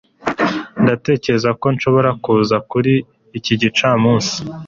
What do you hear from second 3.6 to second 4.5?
gicamunsi